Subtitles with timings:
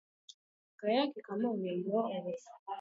[0.77, 2.33] Kaka yake Kamau ni muongo.